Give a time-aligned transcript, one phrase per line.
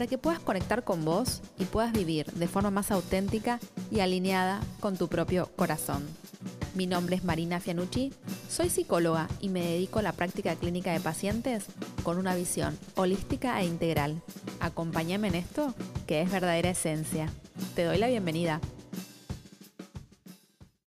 [0.00, 3.60] para que puedas conectar con vos y puedas vivir de forma más auténtica
[3.90, 6.08] y alineada con tu propio corazón.
[6.74, 8.10] Mi nombre es Marina Fianucci,
[8.48, 11.66] soy psicóloga y me dedico a la práctica clínica de pacientes
[12.02, 14.22] con una visión holística e integral.
[14.60, 15.74] Acompáñame en esto,
[16.06, 17.30] que es verdadera esencia.
[17.74, 18.58] Te doy la bienvenida.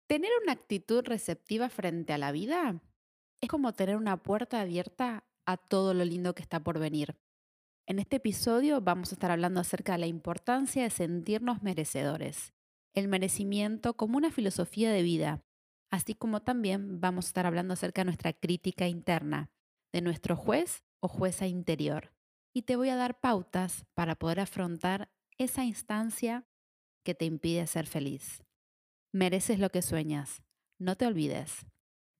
[0.07, 2.81] Tener una actitud receptiva frente a la vida
[3.43, 7.15] es como tener una puerta abierta a todo lo lindo que está por venir.
[7.87, 12.53] En este episodio vamos a estar hablando acerca de la importancia de sentirnos merecedores,
[12.95, 15.43] el merecimiento como una filosofía de vida,
[15.91, 19.51] así como también vamos a estar hablando acerca de nuestra crítica interna,
[19.93, 22.13] de nuestro juez o jueza interior.
[22.55, 26.47] Y te voy a dar pautas para poder afrontar esa instancia
[27.05, 28.45] que te impide ser feliz.
[29.13, 30.43] Mereces lo que sueñas,
[30.79, 31.67] no te olvides.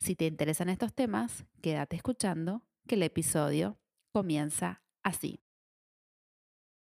[0.01, 3.79] Si te interesan estos temas, quédate escuchando que el episodio
[4.11, 5.41] comienza así.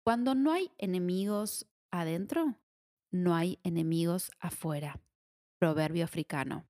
[0.03, 2.59] Cuando no hay enemigos adentro,
[3.11, 5.01] no hay enemigos afuera.
[5.59, 6.65] Proverbio africano.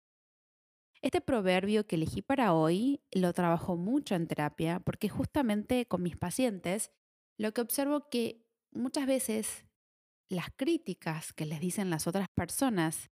[1.01, 6.17] Este proverbio que elegí para hoy lo trabajo mucho en terapia porque justamente con mis
[6.17, 6.91] pacientes
[7.37, 9.65] lo que observo que muchas veces
[10.27, 13.11] las críticas que les dicen las otras personas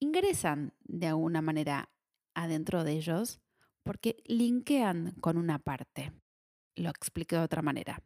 [0.00, 1.90] ingresan de alguna manera
[2.34, 3.40] adentro de ellos
[3.82, 6.12] porque linkean con una parte.
[6.74, 8.02] Lo explico de otra manera.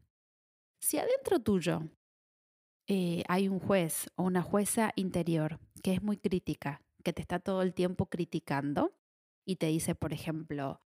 [0.84, 1.88] Si adentro tuyo
[2.88, 7.38] eh, hay un juez o una jueza interior que es muy crítica, que te está
[7.38, 8.94] todo el tiempo criticando
[9.46, 10.82] y te dice, por ejemplo,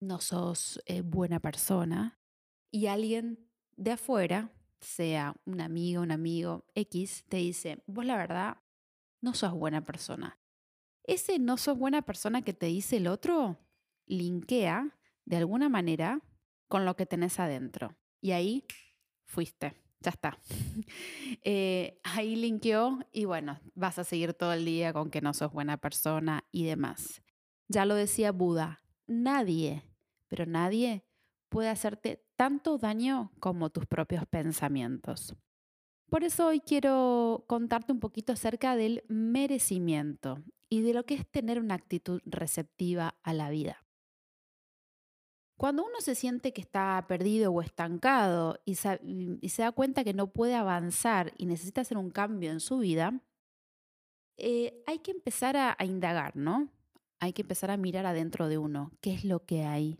[0.00, 2.18] no sos eh, buena persona,
[2.70, 4.50] y alguien de afuera,
[4.80, 8.62] sea un amigo, un amigo X, te dice, vos la verdad
[9.20, 10.40] no sos buena persona.
[11.04, 13.58] Ese no sos buena persona que te dice el otro,
[14.06, 16.22] linkea de alguna manera
[16.66, 17.94] con lo que tenés adentro.
[18.20, 18.64] Y ahí
[19.24, 20.38] fuiste, ya está.
[21.48, 25.52] Eh, ahí linkeó y bueno, vas a seguir todo el día con que no sos
[25.52, 27.22] buena persona y demás.
[27.68, 29.84] Ya lo decía Buda, nadie,
[30.26, 31.04] pero nadie
[31.48, 35.36] puede hacerte tanto daño como tus propios pensamientos.
[36.08, 41.30] Por eso hoy quiero contarte un poquito acerca del merecimiento y de lo que es
[41.30, 43.85] tener una actitud receptiva a la vida.
[45.56, 48.98] Cuando uno se siente que está perdido o estancado y se,
[49.58, 53.22] da cuenta que no puede avanzar y necesita hacer un cambio en su vida,
[54.36, 56.70] eh, hay que empezar a, a indagar, ¿no?
[57.20, 59.98] Hay que empezar a mirar adentro de uno, qué es lo que hay.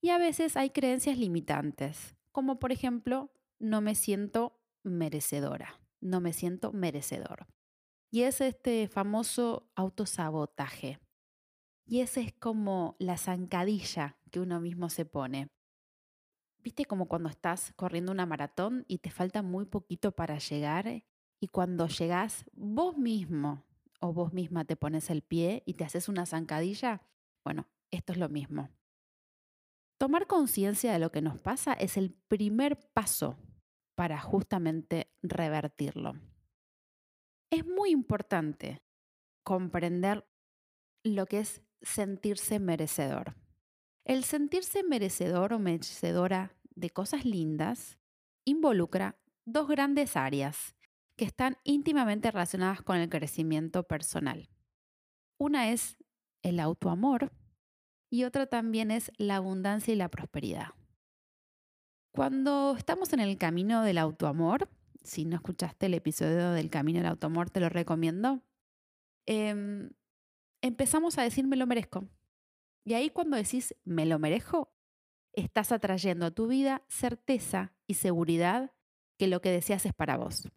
[0.00, 3.30] Y a veces hay creencias limitantes, como por ejemplo,
[3.60, 7.46] no me siento merecedora, no me siento merecedor.
[8.10, 10.98] Y es este famoso autosabotaje.
[11.90, 15.48] Y ese es como la zancadilla que uno mismo se pone.
[16.58, 21.02] ¿Viste como cuando estás corriendo una maratón y te falta muy poquito para llegar?
[21.40, 23.64] Y cuando llegas, vos mismo
[24.00, 27.00] o vos misma te pones el pie y te haces una zancadilla.
[27.42, 28.68] Bueno, esto es lo mismo.
[29.96, 33.38] Tomar conciencia de lo que nos pasa es el primer paso
[33.94, 36.20] para justamente revertirlo.
[37.48, 38.82] Es muy importante
[39.42, 40.28] comprender
[41.02, 43.34] lo que es sentirse merecedor.
[44.04, 47.98] El sentirse merecedor o merecedora de cosas lindas
[48.44, 50.74] involucra dos grandes áreas
[51.16, 54.48] que están íntimamente relacionadas con el crecimiento personal.
[55.36, 55.96] Una es
[56.42, 57.32] el autoamor
[58.10, 60.68] y otra también es la abundancia y la prosperidad.
[62.12, 64.68] Cuando estamos en el camino del autoamor,
[65.02, 68.42] si no escuchaste el episodio del camino del autoamor, te lo recomiendo,
[69.26, 69.90] em,
[70.62, 72.08] empezamos a decir me lo merezco.
[72.84, 74.72] Y ahí cuando decís me lo merezco,
[75.32, 78.72] estás atrayendo a tu vida certeza y seguridad
[79.18, 80.48] que lo que deseas es para vos.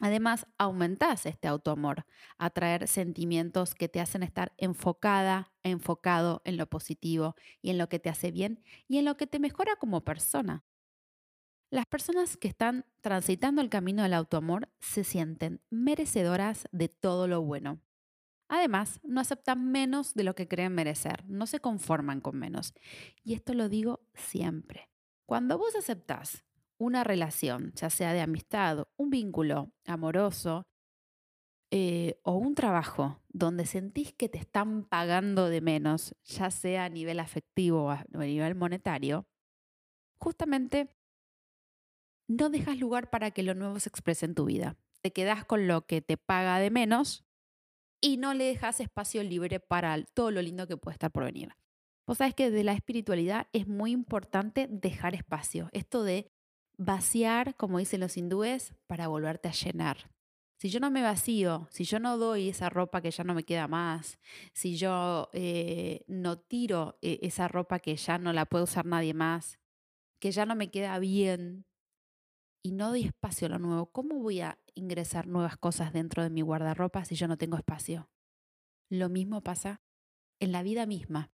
[0.00, 2.04] Además, aumentás este autoamor,
[2.36, 8.00] atraer sentimientos que te hacen estar enfocada, enfocado en lo positivo y en lo que
[8.00, 10.64] te hace bien y en lo que te mejora como persona.
[11.70, 17.42] Las personas que están transitando el camino del autoamor se sienten merecedoras de todo lo
[17.42, 17.83] bueno.
[18.48, 22.74] Además, no aceptan menos de lo que creen merecer, no se conforman con menos.
[23.22, 24.90] Y esto lo digo siempre.
[25.26, 26.44] Cuando vos aceptás
[26.76, 30.66] una relación, ya sea de amistad, un vínculo amoroso,
[31.76, 36.88] eh, o un trabajo donde sentís que te están pagando de menos, ya sea a
[36.88, 39.26] nivel afectivo o a nivel monetario,
[40.18, 40.94] justamente
[42.28, 44.76] no dejas lugar para que lo nuevo se exprese en tu vida.
[45.02, 47.23] Te quedas con lo que te paga de menos
[48.04, 51.56] y no le dejas espacio libre para todo lo lindo que puede estar por venir.
[52.06, 55.70] Vos sabés que de la espiritualidad es muy importante dejar espacio.
[55.72, 56.30] Esto de
[56.76, 60.10] vaciar, como dicen los hindúes, para volverte a llenar.
[60.58, 63.44] Si yo no me vacío, si yo no doy esa ropa que ya no me
[63.44, 64.18] queda más,
[64.52, 69.14] si yo eh, no tiro eh, esa ropa que ya no la puede usar nadie
[69.14, 69.58] más,
[70.20, 71.64] que ya no me queda bien,
[72.62, 76.30] y no doy espacio a lo nuevo, ¿cómo voy a ingresar nuevas cosas dentro de
[76.30, 78.08] mi guardarropa si yo no tengo espacio?
[78.88, 79.80] Lo mismo pasa
[80.40, 81.32] en la vida misma.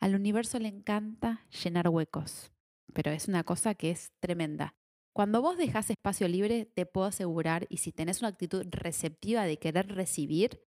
[0.00, 2.52] Al universo le encanta llenar huecos,
[2.92, 4.74] pero es una cosa que es tremenda.
[5.12, 9.58] Cuando vos dejas espacio libre, te puedo asegurar, y si tenés una actitud receptiva de
[9.58, 10.64] querer recibir,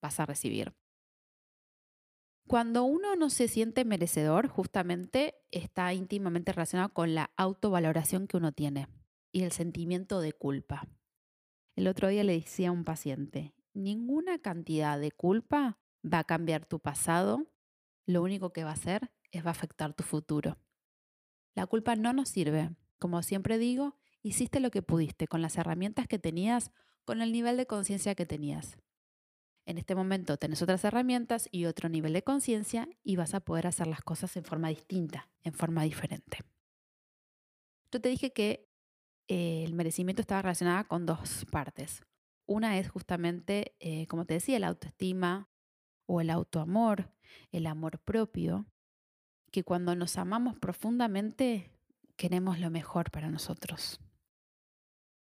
[0.00, 0.74] vas a recibir.
[2.46, 8.52] Cuando uno no se siente merecedor, justamente está íntimamente relacionado con la autovaloración que uno
[8.52, 8.88] tiene
[9.32, 10.88] y el sentimiento de culpa.
[11.78, 16.66] El otro día le decía a un paciente, ninguna cantidad de culpa va a cambiar
[16.66, 17.46] tu pasado,
[18.04, 20.58] lo único que va a hacer es va a afectar tu futuro.
[21.54, 22.74] La culpa no nos sirve.
[22.98, 23.94] Como siempre digo,
[24.24, 26.72] hiciste lo que pudiste con las herramientas que tenías,
[27.04, 28.76] con el nivel de conciencia que tenías.
[29.64, 33.68] En este momento tenés otras herramientas y otro nivel de conciencia y vas a poder
[33.68, 36.38] hacer las cosas en forma distinta, en forma diferente.
[37.92, 38.67] Yo te dije que
[39.28, 42.02] eh, el merecimiento estaba relacionado con dos partes.
[42.46, 45.48] Una es justamente, eh, como te decía, la autoestima
[46.06, 47.12] o el autoamor,
[47.52, 48.66] el amor propio,
[49.52, 51.70] que cuando nos amamos profundamente
[52.16, 54.00] queremos lo mejor para nosotros.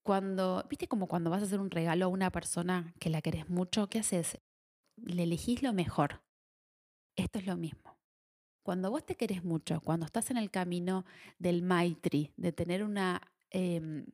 [0.04, 3.50] Cuando, viste como cuando vas a hacer un regalo a una persona que la querés
[3.50, 4.40] mucho, ¿qué haces?
[4.96, 6.22] Le elegís lo mejor.
[7.18, 7.98] Esto es lo mismo.
[8.64, 11.06] Cuando vos te querés mucho, cuando estás en el camino
[11.40, 14.06] del Maitri, de tener una Em,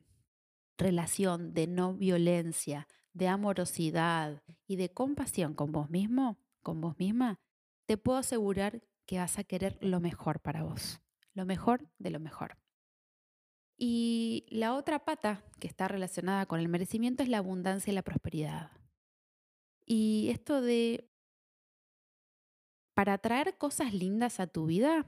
[0.76, 7.40] relación de no violencia, de amorosidad y de compasión con vos mismo, con vos misma,
[7.86, 11.00] te puedo asegurar que vas a querer lo mejor para vos,
[11.32, 12.58] lo mejor de lo mejor.
[13.76, 18.02] Y la otra pata que está relacionada con el merecimiento es la abundancia y la
[18.02, 18.70] prosperidad.
[19.84, 21.10] Y esto de,
[22.94, 25.06] para traer cosas lindas a tu vida,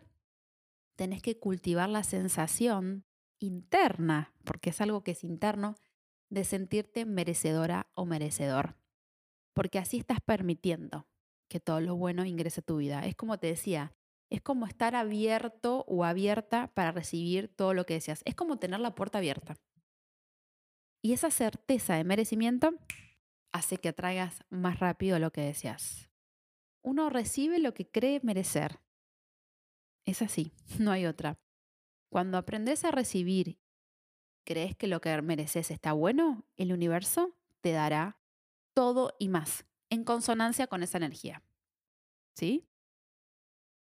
[0.97, 3.06] tenés que cultivar la sensación
[3.39, 5.77] interna, porque es algo que es interno,
[6.29, 8.77] de sentirte merecedora o merecedor.
[9.55, 11.07] Porque así estás permitiendo
[11.49, 13.07] que todo lo bueno ingrese a tu vida.
[13.07, 13.95] Es como te decía,
[14.29, 18.23] es como estar abierto o abierta para recibir todo lo que deseas.
[18.25, 19.57] Es como tener la puerta abierta.
[21.03, 22.75] Y esa certeza de merecimiento
[23.53, 26.11] hace que atraigas más rápido lo que deseas.
[26.83, 28.81] Uno recibe lo que cree merecer.
[30.05, 31.39] Es así, no hay otra.
[32.09, 33.59] Cuando aprendes a recibir,
[34.45, 38.19] crees que lo que mereces está bueno, el universo te dará
[38.75, 41.43] todo y más, en consonancia con esa energía.
[42.35, 42.69] ¿Sí?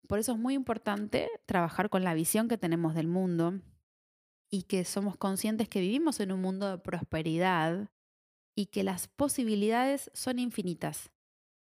[0.08, 3.60] Por eso es muy importante trabajar con la visión que tenemos del mundo
[4.50, 7.90] y que somos conscientes que vivimos en un mundo de prosperidad
[8.54, 11.10] y que las posibilidades son infinitas,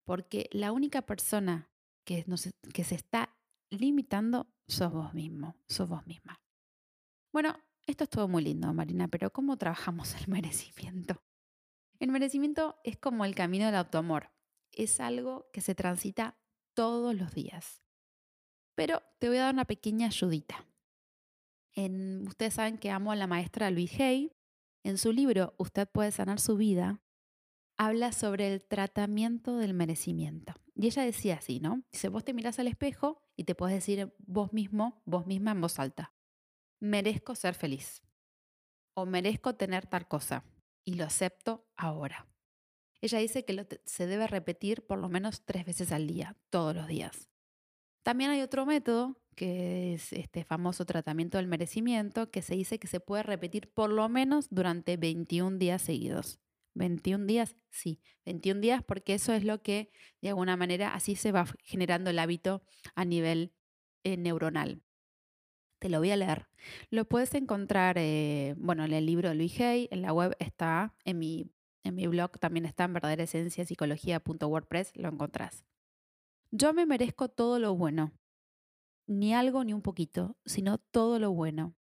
[0.05, 1.71] porque la única persona
[2.05, 2.25] que,
[2.73, 3.35] que se está
[3.71, 6.39] limitando sos vos mismo, sos vos misma.
[7.33, 11.19] Bueno, esto estuvo muy lindo, Marina, pero ¿cómo trabajamos el merecimiento?
[11.99, 14.29] El merecimiento es como el camino del autoamor.
[14.71, 16.37] Es algo que se transita
[16.75, 17.81] todos los días.
[18.75, 20.67] Pero te voy a dar una pequeña ayudita.
[21.75, 24.31] ustedes saben que amo a la maestra Louise Hay.
[24.83, 27.01] En su libro Usted puede sanar su vida,
[27.77, 30.53] habla sobre el tratamiento del merecimiento.
[30.75, 31.81] Y ella decía así, ¿no?
[31.91, 35.61] Dice, vos te mirás al espejo y te puedes decir vos mismo, vos misma en
[35.61, 36.13] voz alta
[36.83, 38.03] merezco ser feliz
[38.93, 40.43] o merezco tener tal cosa
[40.83, 42.27] y lo acepto ahora.
[42.99, 46.87] Ella dice que se debe repetir por lo menos tres veces al día, todos los
[46.87, 47.29] días.
[48.03, 52.87] También hay otro método, que es este famoso tratamiento del merecimiento, que se dice que
[52.87, 56.41] se puede repetir por lo menos durante 21 días seguidos.
[56.75, 59.89] 21 días, sí, 21 días porque eso es lo que
[60.21, 62.61] de alguna manera así se va generando el hábito
[62.93, 63.53] a nivel
[64.03, 64.83] eh, neuronal.
[65.83, 66.47] Te lo voy a leer.
[66.91, 70.95] Lo puedes encontrar, eh, bueno, en el libro de Luis Hay, en la web está,
[71.03, 71.51] en mi,
[71.83, 75.65] en mi blog también está en verdaderaesenciapsicología.wordpress, lo encontrás.
[76.51, 78.13] Yo me merezco todo lo bueno,
[79.07, 81.75] ni algo ni un poquito, sino todo lo bueno.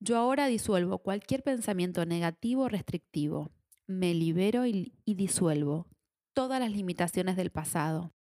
[0.00, 3.50] Yo ahora disuelvo cualquier pensamiento negativo o restrictivo.
[3.86, 5.86] me libero y, y disuelvo
[6.34, 8.12] todas las limitaciones del pasado.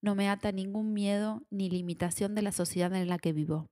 [0.00, 3.68] No me ata ningún miedo ni limitación de la sociedad en la que vivo.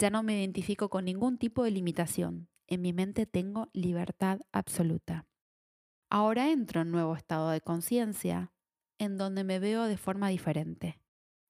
[0.00, 2.48] Ya no me identifico con ningún tipo de limitación.
[2.68, 5.26] En mi mente tengo libertad absoluta.
[6.08, 8.50] Ahora entro en un nuevo estado de conciencia,
[8.98, 11.02] en donde me veo de forma diferente.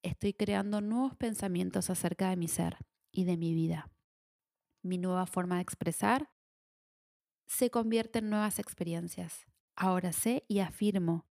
[0.03, 2.75] Estoy creando nuevos pensamientos acerca de mi ser
[3.09, 3.89] y de mi vida.
[4.83, 6.29] Mi nueva forma de expresar
[7.47, 9.45] se convierte en nuevas experiencias.
[9.77, 11.25] Ahora sé y afirmo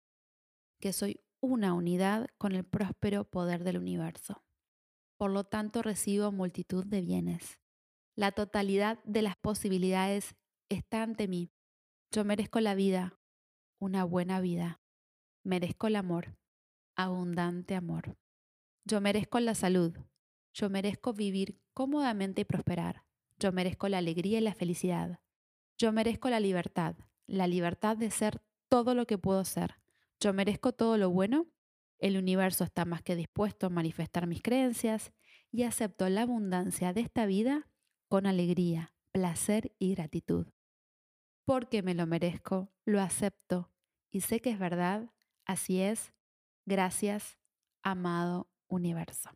[0.81, 4.45] que soy una unidad con el próspero poder del universo.
[5.19, 7.61] Por lo tanto, recibo multitud de bienes.
[8.15, 10.37] La totalidad de las posibilidades
[10.69, 11.51] está ante mí.
[12.11, 13.21] Yo merezco la vida,
[13.79, 14.81] una buena vida.
[15.45, 16.39] Merezco el amor,
[16.97, 18.17] abundante amor.
[18.85, 19.97] Yo merezco la salud.
[20.55, 23.05] Yo merezco vivir cómodamente y prosperar.
[23.39, 25.21] Yo merezco la alegría y la felicidad.
[25.77, 26.97] Yo merezco la libertad,
[27.27, 29.75] la libertad de ser todo lo que puedo ser.
[30.21, 31.47] Yo merezco todo lo bueno.
[31.99, 35.13] El universo está más que dispuesto a manifestar mis creencias
[35.51, 37.69] y acepto la abundancia de esta vida
[38.09, 40.47] con alegría, placer y gratitud.
[41.45, 43.71] Porque me lo merezco, lo acepto
[44.11, 45.11] y sé que es verdad,
[45.45, 46.13] así es.
[46.65, 47.39] Gracias,
[47.83, 49.31] amado universo.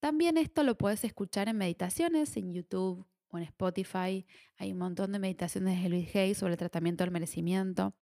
[0.00, 4.26] También esto lo puedes escuchar en meditaciones en YouTube o en Spotify.
[4.56, 7.94] Hay un montón de meditaciones de Luis Hay sobre el tratamiento del merecimiento.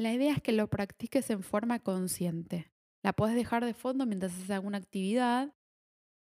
[0.00, 2.72] La idea es que lo practiques en forma consciente.
[3.02, 5.54] La puedes dejar de fondo mientras haces alguna actividad,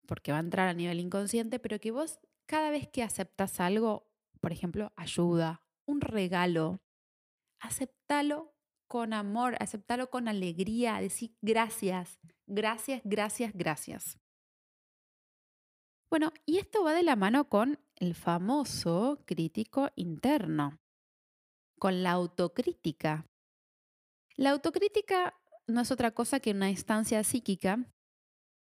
[0.07, 4.09] porque va a entrar a nivel inconsciente, pero que vos cada vez que aceptas algo,
[4.41, 6.85] por ejemplo, ayuda, un regalo,
[7.59, 8.55] aceptalo
[8.87, 14.21] con amor, aceptalo con alegría, decir gracias, gracias, gracias, gracias.
[16.09, 20.79] Bueno, y esto va de la mano con el famoso crítico interno,
[21.81, 23.27] con la autocrítica.
[24.37, 25.35] La autocrítica
[25.67, 27.87] no es otra cosa que una instancia psíquica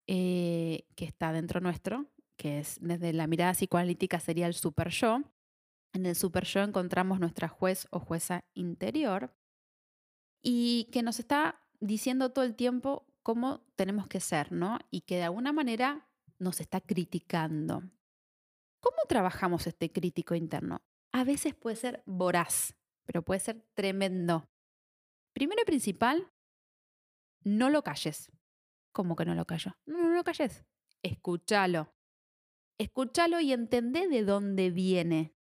[0.07, 2.07] eh, que está dentro nuestro,
[2.37, 5.21] que es desde la mirada psicoanalítica sería el super yo.
[5.93, 9.35] En el super yo encontramos nuestra juez o jueza interior
[10.41, 14.79] y que nos está diciendo todo el tiempo cómo tenemos que ser, ¿no?
[14.89, 16.07] Y que de alguna manera
[16.39, 17.83] nos está criticando.
[18.79, 20.81] ¿Cómo trabajamos este crítico interno?
[21.11, 24.47] A veces puede ser voraz, pero puede ser tremendo.
[25.33, 26.31] Primero y principal,
[27.43, 28.31] no lo calles.
[28.91, 29.77] ¿Cómo que no lo callo?
[29.85, 30.65] No, no lo calles.
[31.03, 31.93] Escúchalo.
[32.77, 35.33] Escúchalo y entendé de dónde viene.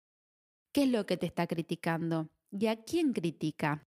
[0.72, 2.30] ¿Qué es lo que te está criticando?
[2.50, 3.86] ¿Y a quién critica?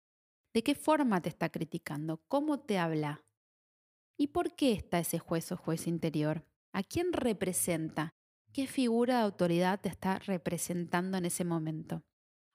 [0.54, 2.24] ¿De qué forma te está criticando?
[2.28, 3.24] ¿Cómo te habla?
[4.18, 6.46] ¿Y por qué está ese juez o juez interior?
[6.72, 8.14] ¿A quién representa?
[8.52, 12.04] ¿Qué figura de autoridad te está representando en ese momento?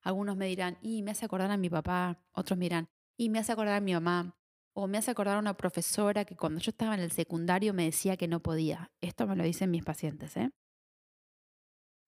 [0.02, 2.88] Algunos me dirán, y me hace acordar a mi papá, otros me dirán,
[3.18, 4.36] y me hace acordar a mi mamá,
[4.74, 7.84] o me hace acordar a una profesora que cuando yo estaba en el secundario me
[7.84, 8.92] decía que no podía.
[9.00, 10.50] Esto me lo dicen mis pacientes, ¿eh?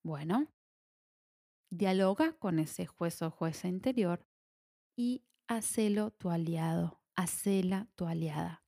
[0.04, 0.46] Bueno,
[1.70, 4.24] dialoga con ese juez o jueza interior
[4.96, 8.62] y hacelo tu aliado, hacela tu aliada.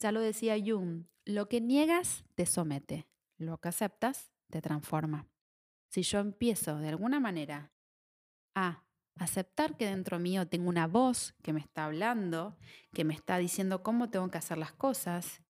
[0.00, 5.28] Ya lo decía Jung, lo que niegas te somete, lo que aceptas te transforma.
[5.90, 7.72] Si yo empiezo de alguna manera
[8.54, 8.83] a
[9.16, 12.56] aceptar que dentro mío tengo una voz que me está hablando,
[12.92, 15.42] que me está diciendo cómo tengo que hacer las cosas,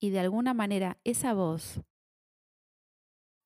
[0.00, 1.80] y de alguna manera esa voz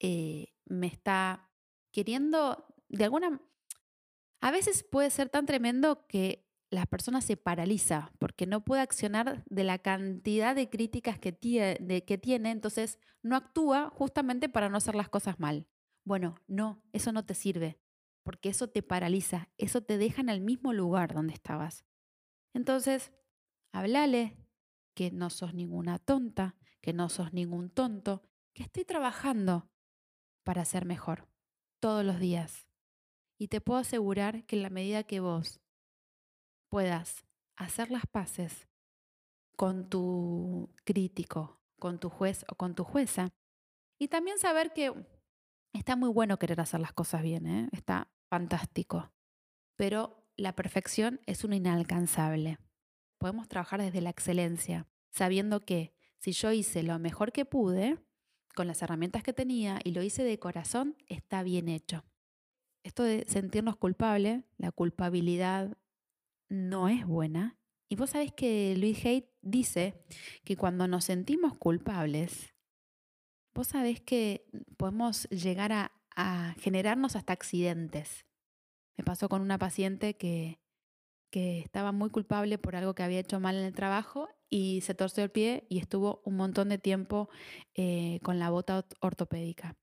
[0.01, 1.51] eh, me está
[1.93, 3.41] queriendo, de alguna...
[4.41, 9.45] A veces puede ser tan tremendo que la persona se paraliza porque no puede accionar
[9.45, 15.09] de la cantidad de críticas que tiene, entonces no actúa justamente para no hacer las
[15.09, 15.69] cosas mal.
[16.05, 17.79] Bueno, no, eso no te sirve,
[18.23, 21.85] porque eso te paraliza, eso te deja en el mismo lugar donde estabas.
[22.55, 23.13] Entonces,
[23.73, 24.37] háblale
[24.95, 28.23] que no sos ninguna tonta, que no sos ningún tonto,
[28.55, 29.71] que estoy trabajando
[30.45, 31.29] para ser mejor
[31.81, 32.69] todos los días.
[33.39, 35.61] Y te puedo asegurar que en la medida que vos
[36.69, 37.25] puedas
[37.57, 38.69] hacer las paces
[39.57, 43.33] con tu crítico, con tu juez o con tu jueza.
[43.99, 44.93] Y también saber que
[45.73, 47.69] está muy bueno querer hacer las cosas bien, ¿eh?
[47.73, 49.13] está fantástico,
[49.77, 52.59] pero la perfección es un inalcanzable.
[53.19, 57.99] Podemos trabajar desde la excelencia, sabiendo que si yo hice lo mejor que pude,
[58.55, 62.05] con las herramientas que tenía y lo hice de corazón, está bien hecho.
[62.83, 65.77] Esto de sentirnos culpables, la culpabilidad
[66.49, 67.57] no es buena.
[67.89, 70.03] Y vos sabés que Luis Hay dice
[70.45, 72.52] que cuando nos sentimos culpables,
[73.55, 78.27] vos sabés que podemos llegar a, a generarnos hasta accidentes.
[78.97, 80.63] Me pasó con una paciente que
[81.33, 84.95] que estaba muy culpable por algo que había hecho mal en el trabajo y se
[84.95, 87.31] torció el pie y estuvo un montón de tiempo
[87.75, 89.75] eh, con la bota ortopédica.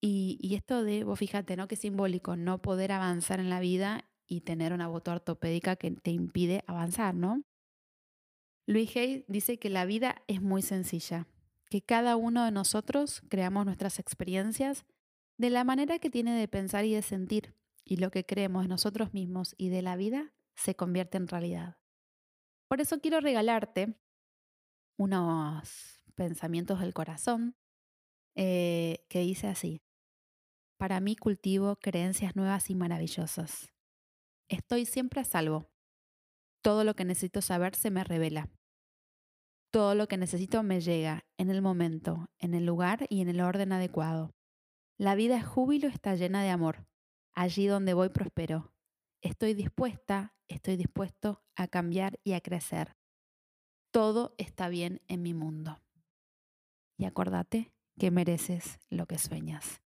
[0.00, 1.68] Y, y, esto de, vos fíjate, ¿no?
[1.68, 6.10] Qué simbólico, no poder avanzar en la vida y tener una bota ortopédica que te
[6.10, 7.42] impide avanzar, ¿no?
[8.66, 11.26] Luis Hay dice que la vida es muy sencilla,
[11.68, 14.84] que cada uno de nosotros creamos nuestras experiencias
[15.36, 18.68] de la manera que tiene de pensar y de sentir, y lo que creemos de
[18.68, 21.78] nosotros mismos y de la vida se convierte en realidad.
[22.68, 23.96] Por eso quiero regalarte
[24.96, 27.56] unos pensamientos del corazón
[28.34, 29.80] eh, que dice así.
[30.76, 33.72] Para mí cultivo creencias nuevas y maravillosas.
[34.48, 35.70] Estoy siempre a salvo.
[36.62, 38.48] Todo lo que necesito saber se me revela.
[39.70, 43.40] Todo lo que necesito me llega en el momento, en el lugar y en el
[43.40, 44.34] orden adecuado.
[44.96, 46.86] La vida es júbilo, está llena de amor.
[47.34, 48.72] Allí donde voy prospero.
[49.20, 52.96] Estoy dispuesta, estoy dispuesto a cambiar y a crecer.
[53.90, 55.78] Todo está bien en mi mundo.
[56.96, 59.82] Y acordate que mereces lo que sueñas.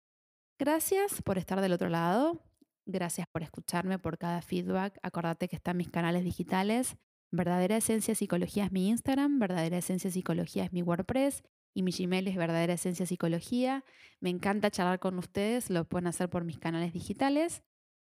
[0.59, 2.43] Gracias por estar del otro lado.
[2.85, 4.99] Gracias por escucharme, por cada feedback.
[5.03, 6.97] Acordate que están mis canales digitales.
[7.31, 11.43] Verdadera Esencia Psicología es mi Instagram, Verdadera Esencia Psicología es mi WordPress
[11.75, 13.85] y mi Gmail es Verdadera Esencia Psicología.
[14.21, 17.63] Me encanta charlar con ustedes, lo pueden hacer por mis canales digitales.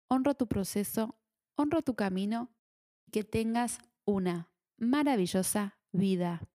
[0.09, 1.19] Honro tu proceso,
[1.57, 2.50] honro tu camino,
[3.11, 6.40] que tengas una maravillosa vida.